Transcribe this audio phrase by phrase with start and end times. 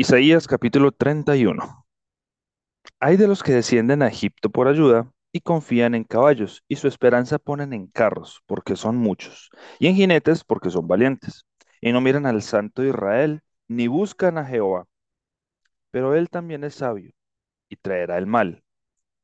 [0.00, 1.84] Isaías capítulo 31.
[3.00, 6.86] Hay de los que descienden a Egipto por ayuda y confían en caballos, y su
[6.86, 9.50] esperanza ponen en carros, porque son muchos,
[9.80, 11.46] y en jinetes, porque son valientes.
[11.80, 14.86] Y no miran al Santo Israel, ni buscan a Jehová.
[15.90, 17.10] Pero él también es sabio,
[17.68, 18.62] y traerá el mal,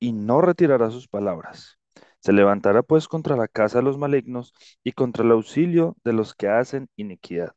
[0.00, 1.78] y no retirará sus palabras.
[2.20, 6.34] Se levantará pues contra la casa de los malignos, y contra el auxilio de los
[6.34, 7.54] que hacen iniquidad.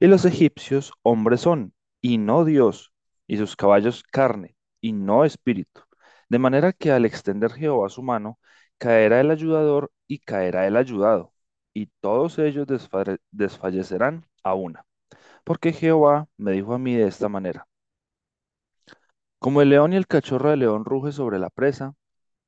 [0.00, 2.92] Y los egipcios hombres son, y no Dios,
[3.26, 5.82] y sus caballos carne, y no espíritu.
[6.28, 8.38] De manera que al extender Jehová su mano,
[8.78, 11.32] caerá el ayudador y caerá el ayudado,
[11.74, 12.66] y todos ellos
[13.30, 14.84] desfallecerán a una.
[15.44, 17.66] Porque Jehová me dijo a mí de esta manera,
[19.40, 21.94] como el león y el cachorro de león ruge sobre la presa,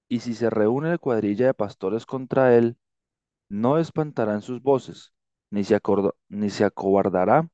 [0.09, 2.79] y si se reúne la cuadrilla de pastores contra él,
[3.51, 5.13] no espantarán sus voces,
[5.51, 5.81] ni se
[6.31, 7.49] ni se acobardará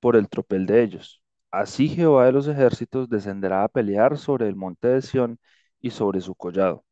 [0.00, 1.17] por el tropel de ellos.
[1.50, 5.38] Así Jehová de los ejércitos descenderá a pelear sobre el monte de Sión
[5.80, 6.84] y sobre su collado.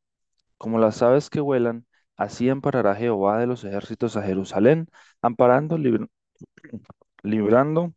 [0.59, 4.89] Como las aves que vuelan, así amparará Jehová de los ejércitos a Jerusalén,
[5.23, 6.09] amparando, libr-
[7.25, 7.93] librando,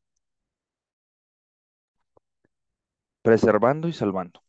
[3.21, 4.41] preservando y salvando.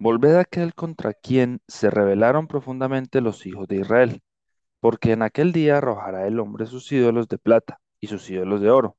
[0.00, 4.22] Volved a aquel contra quien se rebelaron profundamente los hijos de Israel,
[4.80, 8.70] porque en aquel día arrojará el hombre sus ídolos de plata y sus ídolos de
[8.70, 8.97] oro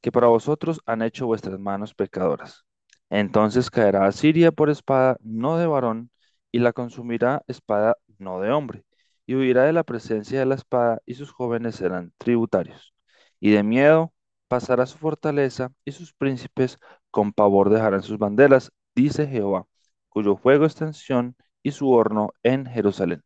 [0.00, 2.64] que para vosotros han hecho vuestras manos pecadoras.
[3.10, 6.10] Entonces caerá Asiria por espada no de varón,
[6.52, 8.84] y la consumirá espada no de hombre,
[9.26, 12.94] y huirá de la presencia de la espada, y sus jóvenes serán tributarios.
[13.40, 14.12] Y de miedo
[14.48, 16.78] pasará su fortaleza, y sus príncipes
[17.10, 19.66] con pavor dejarán sus banderas, dice Jehová,
[20.08, 23.22] cuyo fuego es tensión y su horno en Jerusalén.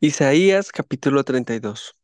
[0.00, 1.96] Isaías capítulo 32.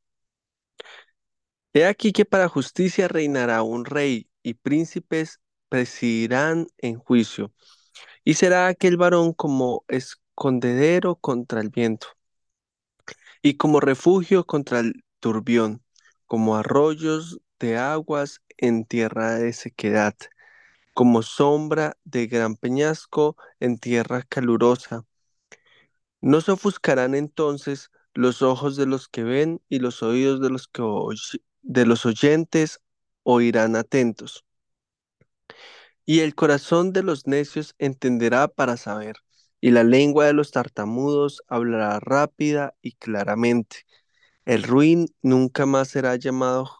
[1.75, 7.53] He aquí que para justicia reinará un rey y príncipes presidirán en juicio.
[8.25, 12.09] Y será aquel varón como escondedero contra el viento
[13.43, 15.83] y como refugio contra el turbión,
[16.27, 20.15] como arroyos de aguas en tierra de sequedad,
[20.95, 25.07] como sombra de gran peñasco en tierra calurosa.
[26.23, 30.67] No se ofuscarán entonces los ojos de los que ven y los oídos de los
[30.67, 31.19] que oy-
[31.63, 32.81] de los oyentes
[33.23, 34.45] oirán atentos.
[36.05, 39.17] Y el corazón de los necios entenderá para saber,
[39.61, 43.87] y la lengua de los tartamudos hablará rápida y claramente.
[44.45, 46.71] El ruin nunca más será llamado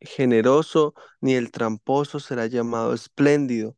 [0.00, 3.76] generoso, ni el tramposo será llamado espléndido,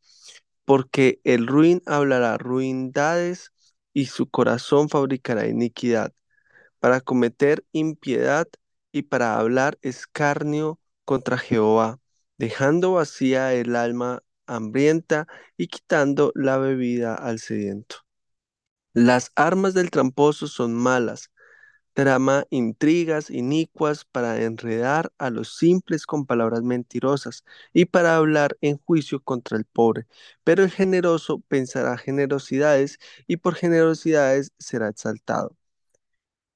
[0.64, 3.52] porque el ruin hablará ruindades
[3.92, 6.12] y su corazón fabricará iniquidad
[6.80, 8.48] para cometer impiedad
[8.92, 12.00] y para hablar escarnio contra Jehová,
[12.38, 15.26] dejando vacía el alma hambrienta
[15.56, 17.96] y quitando la bebida al sediento.
[18.94, 21.30] Las armas del tramposo son malas,
[21.94, 28.78] trama intrigas inicuas para enredar a los simples con palabras mentirosas y para hablar en
[28.78, 30.06] juicio contra el pobre.
[30.44, 35.56] Pero el generoso pensará generosidades y por generosidades será exaltado.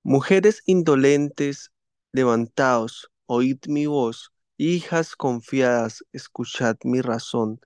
[0.02, 1.70] Mujeres indolentes,
[2.12, 7.60] levantaos, oíd mi voz, hijas confiadas, escuchad mi razón.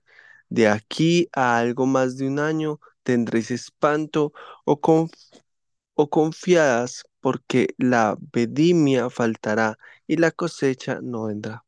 [0.49, 4.33] De aquí a algo más de un año tendréis espanto
[4.65, 4.79] o,
[5.95, 11.63] o confiadas, porque la vendimia faltará y la cosecha no vendrá.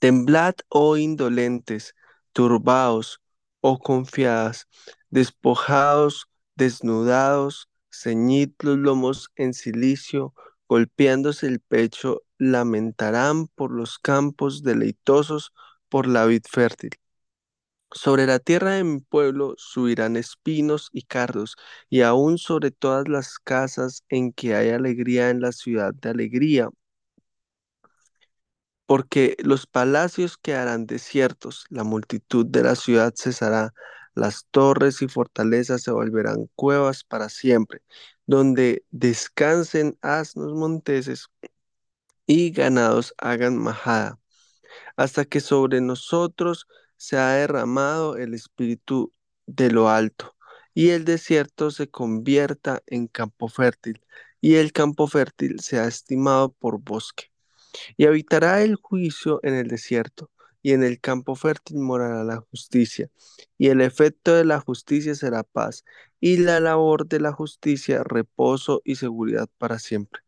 [0.00, 1.94] Temblad, oh indolentes,
[2.32, 3.20] turbaos,
[3.60, 4.68] oh confiadas,
[5.10, 10.34] despojados, desnudados, ceñid los lomos en cilicio,
[10.68, 15.52] golpeándose el pecho, lamentarán por los campos deleitosos,
[15.88, 16.90] por la vid fértil.
[17.92, 21.56] Sobre la tierra de mi pueblo subirán espinos y cardos,
[21.88, 26.68] y aún sobre todas las casas en que hay alegría en la ciudad de alegría
[28.86, 33.72] porque los palacios quedarán desiertos, la multitud de la ciudad cesará,
[34.14, 37.80] las torres y fortalezas se volverán cuevas para siempre,
[38.26, 41.28] donde descansen asnos monteses
[42.26, 44.18] y ganados hagan majada,
[44.96, 46.66] hasta que sobre nosotros
[46.96, 49.12] se ha derramado el espíritu
[49.46, 50.34] de lo alto,
[50.72, 54.00] y el desierto se convierta en campo fértil,
[54.40, 57.26] y el campo fértil sea estimado por bosque.
[57.96, 60.30] Y habitará el juicio en el desierto,
[60.64, 63.10] y en el campo fértil morará la justicia.
[63.58, 65.84] Y el efecto de la justicia será paz,
[66.20, 70.22] y la labor de la justicia reposo y seguridad para siempre.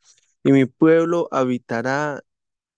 [0.44, 2.22] Y mi pueblo habitará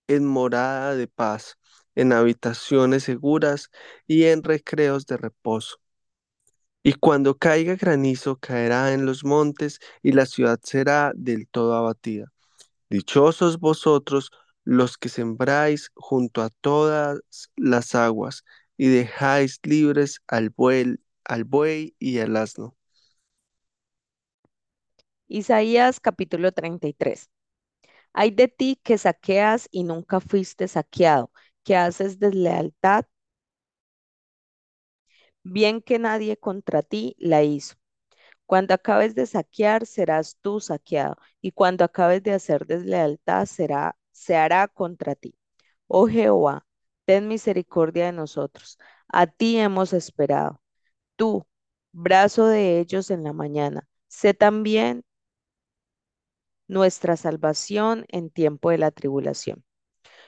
[0.07, 1.57] en morada de paz,
[1.95, 3.71] en habitaciones seguras
[4.07, 5.77] y en recreos de reposo.
[6.81, 12.31] Y cuando caiga granizo, caerá en los montes y la ciudad será del todo abatida.
[12.89, 14.31] Dichosos vosotros
[14.69, 17.21] los que sembráis junto a todas
[17.55, 18.43] las aguas
[18.77, 22.75] y dejáis libres al buey, al buey y al asno.
[25.29, 27.29] Isaías capítulo 33.
[28.13, 31.31] Hay de ti que saqueas y nunca fuiste saqueado,
[31.63, 33.05] que haces deslealtad,
[35.43, 37.75] bien que nadie contra ti la hizo.
[38.47, 44.35] Cuando acabes de saquear, serás tú saqueado, y cuando acabes de hacer deslealtad, será, se
[44.35, 45.35] hará contra ti.
[45.87, 46.65] Oh Jehová,
[47.05, 48.77] ten misericordia de nosotros.
[49.07, 50.61] A ti hemos esperado.
[51.17, 51.47] Tú,
[51.93, 55.05] brazo de ellos en la mañana, sé también
[56.67, 59.63] nuestra salvación en tiempo de la tribulación.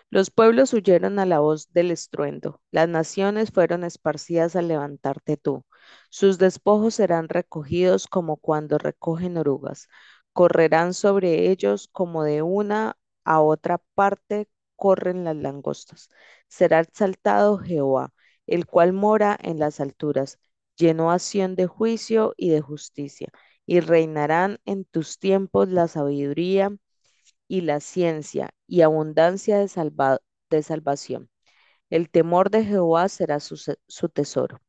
[0.10, 5.66] Los pueblos huyeron a la voz del estruendo, las naciones fueron esparcidas al levantarte tú.
[6.10, 9.88] Sus despojos serán recogidos como cuando recogen orugas,
[10.34, 16.10] correrán sobre ellos como de una a otra parte corren las langostas.
[16.48, 18.14] Será exaltado Jehová,
[18.48, 20.40] el cual mora en las alturas,
[20.78, 23.30] llenó acción de juicio y de justicia,
[23.66, 26.76] y reinarán en tus tiempos la sabiduría
[27.48, 29.68] y la ciencia y abundancia de,
[30.50, 31.30] de salvación.
[31.90, 34.60] El temor de Jehová será su, su tesoro.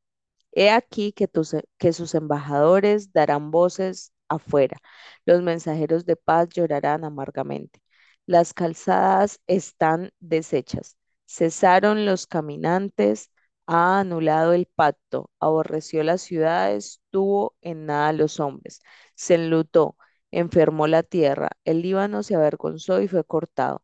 [0.52, 4.78] He aquí que, tus- que sus embajadores darán voces afuera,
[5.26, 7.81] los mensajeros de paz llorarán amargamente.
[8.26, 10.96] Las calzadas están deshechas,
[11.26, 13.30] cesaron los caminantes,
[13.66, 18.80] ha anulado el pacto, aborreció las ciudades, tuvo en nada los hombres,
[19.14, 19.96] se enlutó,
[20.32, 23.82] enfermó la tierra, el Líbano se avergonzó y fue cortado.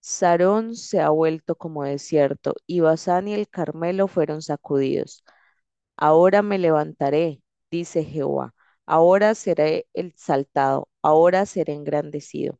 [0.00, 5.24] Sarón se ha vuelto como desierto, y Basán y el Carmelo fueron sacudidos.
[5.96, 8.54] Ahora me levantaré, dice Jehová.
[8.86, 12.58] Ahora seré exaltado, ahora seré engrandecido.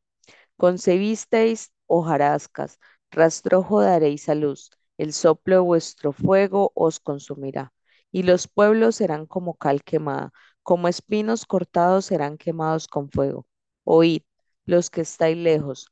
[0.56, 2.78] Concebisteis hojarascas,
[3.10, 7.72] rastrojo daréis a luz, el soplo de vuestro fuego os consumirá.
[8.12, 10.32] Y los pueblos serán como cal quemada,
[10.62, 13.46] como espinos cortados serán quemados con fuego.
[13.84, 14.22] Oíd,
[14.64, 15.88] los que estáis lejos,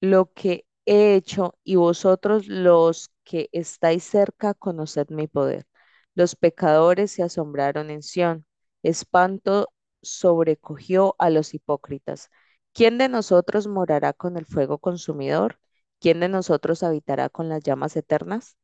[0.00, 5.66] lo que he hecho, y vosotros los que estáis cerca, conoced mi poder.
[6.14, 8.46] Los pecadores se asombraron en Sión,
[8.82, 9.68] espanto
[10.02, 12.30] sobrecogió a los hipócritas.
[12.74, 15.58] ¿Quién de nosotros morará con el fuego consumidor?
[16.00, 18.56] ¿Quién de nosotros habitará con las llamas eternas?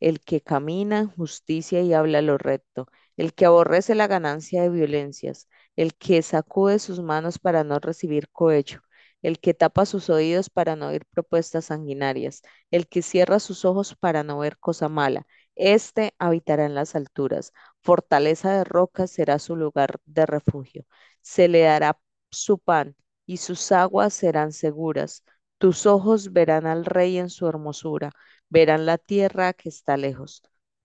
[0.00, 4.70] el que camina en justicia y habla lo recto, el que aborrece la ganancia de
[4.70, 8.82] violencias, el que sacude sus manos para no recibir cohecho,
[9.22, 13.96] el que tapa sus oídos para no oír propuestas sanguinarias, el que cierra sus ojos
[13.96, 15.26] para no ver cosa mala.
[15.56, 17.52] Este habitará en las alturas,
[17.82, 20.86] fortaleza de rocas será su lugar de refugio.
[21.22, 21.98] Se le dará
[22.30, 22.96] su pan
[23.28, 25.24] y sus aguas serán seguras.
[25.58, 28.12] Tus ojos verán al rey en su hermosura
[28.50, 30.42] verán la tierra que está lejos.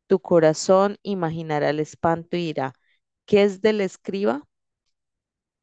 [0.07, 2.74] Tu corazón imaginará el espanto y dirá,
[3.25, 4.48] ¿qué es del escriba?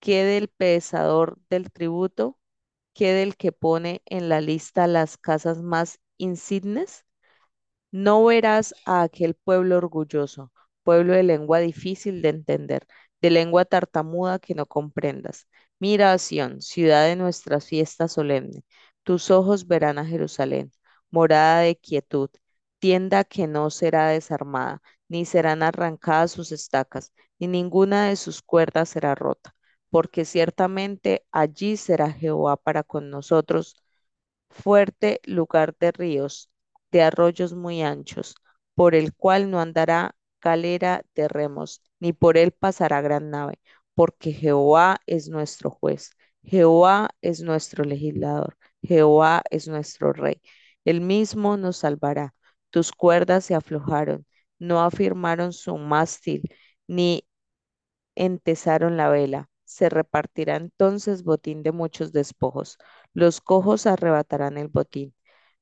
[0.00, 2.38] ¿Qué del pesador del tributo?
[2.94, 7.04] ¿Qué del que pone en la lista las casas más insignes?
[7.92, 10.52] No verás a aquel pueblo orgulloso,
[10.84, 12.86] pueblo de lengua difícil de entender,
[13.22, 15.48] de lengua tartamuda que no comprendas.
[15.80, 18.64] Mira a Sión, ciudad de nuestra fiesta solemne.
[19.02, 20.70] Tus ojos verán a Jerusalén,
[21.10, 22.30] morada de quietud,
[22.78, 28.90] tienda que no será desarmada, ni serán arrancadas sus estacas, ni ninguna de sus cuerdas
[28.90, 29.54] será rota,
[29.90, 33.74] porque ciertamente allí será Jehová para con nosotros
[34.50, 36.50] fuerte lugar de ríos,
[36.90, 38.34] de arroyos muy anchos,
[38.74, 43.58] por el cual no andará galera de remos, ni por él pasará gran nave,
[44.00, 50.40] porque Jehová es nuestro juez, Jehová es nuestro legislador, Jehová es nuestro rey.
[50.86, 52.34] Él mismo nos salvará.
[52.70, 54.24] Tus cuerdas se aflojaron,
[54.58, 56.50] no afirmaron su mástil,
[56.88, 57.28] ni
[58.14, 59.50] entesaron la vela.
[59.64, 62.78] Se repartirá entonces botín de muchos despojos.
[63.12, 65.14] Los cojos arrebatarán el botín.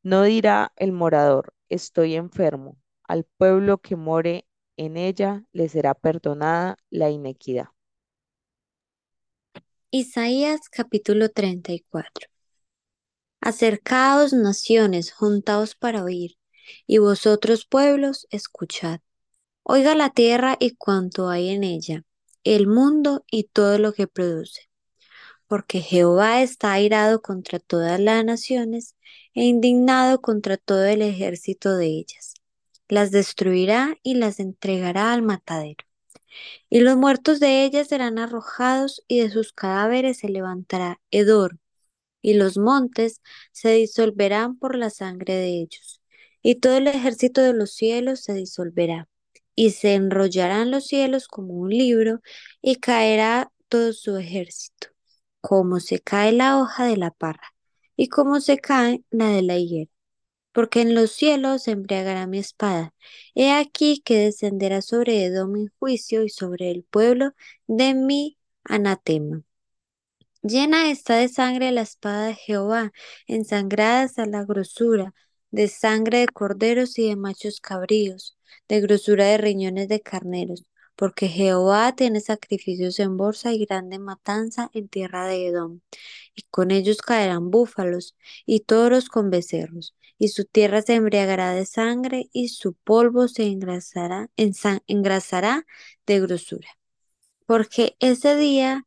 [0.04, 2.78] No dirá el morador, estoy enfermo.
[3.02, 7.70] Al pueblo que more en ella le será perdonada la inequidad.
[9.90, 12.28] Isaías capítulo 34.
[13.40, 16.36] Acercaos naciones, juntaos para oír,
[16.86, 19.00] y vosotros pueblos, escuchad.
[19.62, 22.04] Oiga la tierra y cuanto hay en ella,
[22.44, 24.68] el mundo y todo lo que produce.
[25.48, 28.96] porque Jehová está airado contra todas las naciones
[29.34, 32.34] e indignado contra todo el ejército de ellas.
[32.88, 35.84] Las destruirá y las entregará al matadero.
[36.70, 41.58] Y los muertos de ellas serán arrojados y de sus cadáveres se levantará hedor,
[42.22, 46.00] y los montes se disolverán por la sangre de ellos,
[46.42, 49.08] y todo el ejército de los cielos se disolverá,
[49.54, 52.20] y se enrollarán los cielos como un libro,
[52.62, 54.88] y caerá todo su ejército,
[55.40, 57.54] como se cae la hoja de la parra,
[57.96, 59.90] y como se cae la de la higuera.
[60.58, 62.92] Porque en los cielos embriagará mi espada.
[63.36, 67.30] He aquí que descenderá sobre Edom mi juicio y sobre el pueblo
[67.68, 69.42] de mi anatema.
[70.42, 72.90] Llena está de sangre la espada de Jehová,
[73.28, 75.14] ensangrada hasta la grosura,
[75.52, 78.36] de sangre de corderos y de machos cabríos,
[78.68, 80.64] de grosura de riñones de carneros,
[80.98, 85.80] porque Jehová tiene sacrificios en bolsa y grande matanza en tierra de Edom.
[86.34, 91.66] Y con ellos caerán búfalos y toros con becerros, y su tierra se embriagará de
[91.66, 94.30] sangre, y su polvo se engrasará,
[94.88, 95.66] engrasará
[96.06, 96.68] de grosura.
[97.46, 98.86] Porque ese día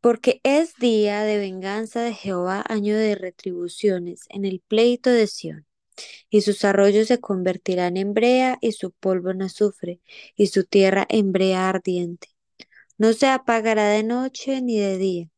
[0.00, 5.65] porque es día de venganza de Jehová, año de retribuciones en el pleito de Sión.
[6.30, 10.00] Y sus arroyos se convertirán en brea y su polvo en azufre
[10.36, 12.28] y su tierra en brea ardiente.
[12.98, 15.28] No se apagará de noche ni de día,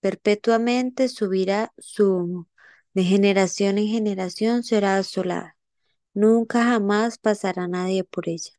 [0.00, 2.48] perpetuamente subirá su humo.
[2.94, 5.56] De generación en generación será asolada.
[6.14, 8.52] Nunca jamás pasará nadie por ella.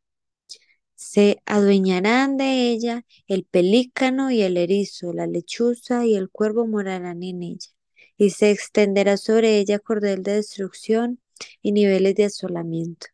[0.95, 7.23] Se adueñarán de ella el pelícano y el erizo, la lechuza y el cuervo morarán
[7.23, 7.69] en ella,
[8.17, 11.19] y se extenderá sobre ella cordel de destrucción
[11.61, 13.07] y niveles de asolamiento.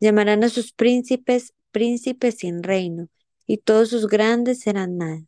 [0.00, 3.08] Llamarán a sus príncipes príncipes sin reino,
[3.46, 5.24] y todos sus grandes serán nada.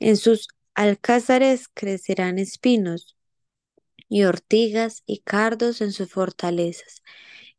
[0.00, 3.16] En sus alcázares crecerán espinos
[4.08, 7.02] y ortigas y cardos en sus fortalezas,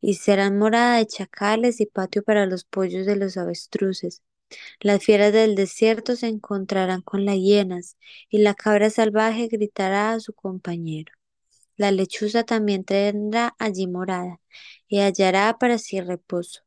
[0.01, 4.21] y serán morada de chacales y patio para los pollos de los avestruces.
[4.79, 7.97] Las fieras del desierto se encontrarán con las hienas,
[8.29, 11.13] y la cabra salvaje gritará a su compañero.
[11.79, 14.41] La lechuza también tendrá allí morada,
[14.89, 16.63] y hallará para sí reposo.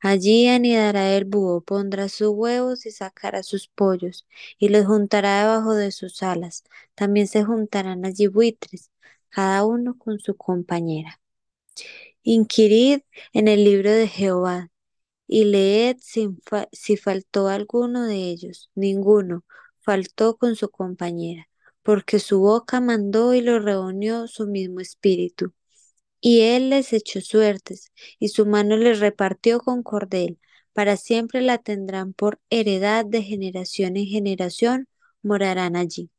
[0.00, 4.26] Allí anidará el búho, pondrá sus huevos y sacará sus pollos,
[4.58, 6.64] y los juntará debajo de sus alas.
[6.94, 8.90] También se juntarán allí buitres,
[9.28, 11.20] cada uno con su compañera.
[12.22, 13.00] Inquirid
[13.34, 14.70] en el libro de Jehová
[15.26, 18.70] y leed si, faltó alguno de ellos.
[18.74, 19.44] Ninguno
[19.80, 21.48] faltó con su compañera,
[21.84, 25.54] porque su boca mandó y lo reunió su mismo espíritu.
[26.20, 30.38] Y él les echó suertes, y su mano les repartió con cordel.
[30.72, 34.88] Para siempre la tendrán por heredad de generación en generación,
[35.22, 36.10] morarán allí.